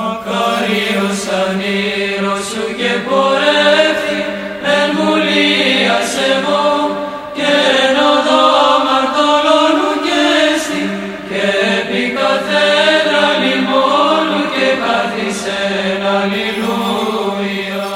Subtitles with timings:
[0.00, 4.20] Καρίος ανήρος σου και πορεύθη
[4.76, 6.66] εν βουλίας εγώ
[7.36, 7.50] και
[7.82, 8.46] εν οδό
[8.86, 10.24] μαρτωλώνου και
[10.62, 10.82] στη
[11.28, 11.44] και
[11.78, 17.86] επί καθένα λιμόνου και καθισεν αλληλούια.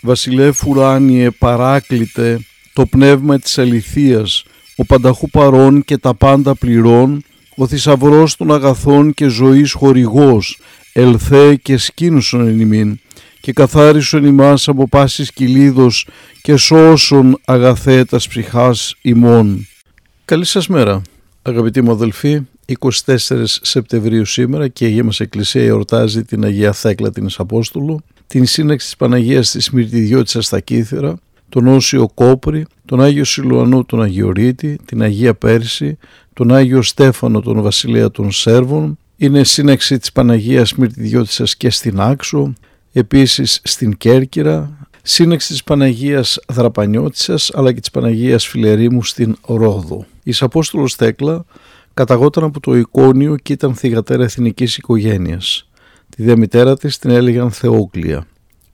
[0.00, 2.40] Βασιλεύ ουράνιε παράκλητε
[2.72, 4.44] το πνεύμα της αληθείας,
[4.76, 7.24] ο πανταχού παρών και τα πάντα πληρών,
[7.56, 10.58] ο θησαυρός των αγαθών και ζωής χορηγός,
[10.92, 12.98] ελθέ και σκήνουσον εν ημίν,
[13.40, 16.08] και καθάρισον ημάς από πάσης κυλίδος
[16.42, 19.66] και σώσον αγαθέ τας ψυχάς ημών.
[20.24, 21.02] Καλή σας μέρα,
[21.42, 22.40] αγαπητοί μου αδελφοί.
[22.66, 28.46] 24 Σεπτεμβρίου σήμερα και η Αγία μας Εκκλησία εορτάζει την Αγία Θέκλα την Απόστολου, την
[28.46, 31.16] σύναξη της Παναγίας της Μυρτιδιώτησας στα Κύθερα,
[31.48, 35.98] τον Όσιο Κόπρη, τον Άγιο Σιλουανού τον Αγιορείτη, την Αγία Πέρση,
[36.32, 42.52] τον Άγιο Στέφανο τον Βασιλέα των Σέρβων, είναι σύναξη της Παναγίας Μυρτιδιώτησας και στην Άξο,
[42.92, 50.06] επίσης στην Κέρκυρα, σύναξη της Παναγίας Δραπανιώτισσας αλλά και της Παναγίας Φιλερίμου στην Ρόδο.
[50.22, 51.44] Η Απόστολος Θέκλα
[51.94, 55.68] καταγόταν από το εικόνιο και ήταν θυγατέρα εθνικής οικογένειας.
[56.16, 58.26] Τη διαμητέρα της την έλεγαν Θεόκλια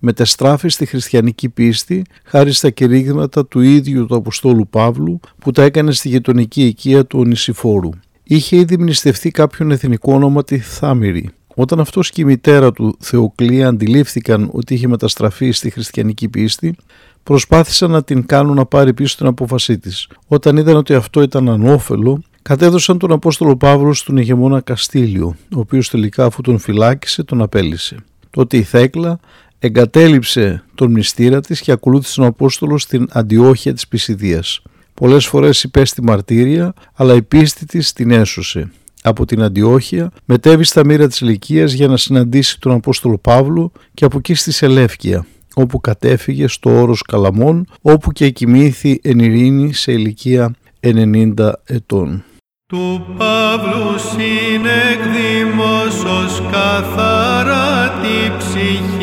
[0.05, 5.92] μετεστράφη στη χριστιανική πίστη χάρη στα κηρύγματα του ίδιου του Αποστόλου Παύλου που τα έκανε
[5.92, 7.91] στη γειτονική οικία του Ονησιφόρου.
[8.23, 11.30] Είχε ήδη μνηστευτεί κάποιον εθνικό όνομα τη Θάμηρη.
[11.55, 16.77] Όταν αυτός και η μητέρα του Θεοκλία αντιλήφθηκαν ότι είχε μεταστραφεί στη χριστιανική πίστη,
[17.23, 20.08] προσπάθησαν να την κάνουν να πάρει πίσω την απόφασή της.
[20.27, 25.91] Όταν είδαν ότι αυτό ήταν ανώφελο, κατέδωσαν τον Απόστολο Παύλο στον ηγεμόνα Καστήλιο, ο οποίος
[25.91, 27.97] τελικά αφού τον φυλάκισε τον απέλησε.
[28.30, 29.20] Τότε η Θέκλα
[29.62, 34.62] εγκατέλειψε τον μνηστήρα της και ακολούθησε τον Απόστολο στην Αντιόχεια της Πισιδίας.
[34.95, 38.70] Πολλές φορές υπέστη μαρτύρια, αλλά η πίστη της την έσωσε.
[39.02, 44.05] Από την Αντιόχεια μετέβη στα μοίρα της ηλικία για να συναντήσει τον Απόστολο Παύλο και
[44.05, 49.92] από εκεί στη Σελεύκια, όπου κατέφυγε στο όρος Καλαμών, όπου και κοιμήθη εν ειρήνη σε
[49.92, 52.24] ηλικία 90 ετών.
[52.67, 59.02] Του Παύλου συνεκδημόσως καθαρά τη ψυχή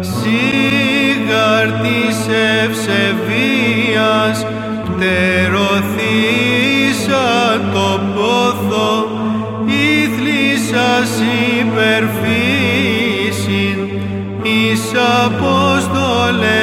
[0.00, 2.16] σίγαρ της
[2.64, 4.36] ευσεβίας
[4.84, 6.06] πτερωθήσα
[7.72, 8.92] το πόθο
[9.66, 11.10] ήθλησας
[11.60, 12.78] υπερφύσιν
[14.42, 14.84] εις
[15.24, 16.62] Απόστολε